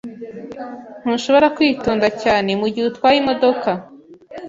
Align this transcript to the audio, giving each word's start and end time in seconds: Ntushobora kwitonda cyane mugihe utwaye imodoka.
Ntushobora 1.01 1.47
kwitonda 1.55 2.07
cyane 2.23 2.49
mugihe 2.59 2.85
utwaye 2.91 3.17
imodoka. 3.19 3.69